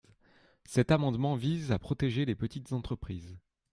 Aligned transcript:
Cet 0.65 0.89
amendement 0.89 1.35
vise 1.35 1.71
à 1.71 1.77
protéger 1.77 2.25
les 2.25 2.33
petites 2.33 2.73
entreprises. 2.73 3.37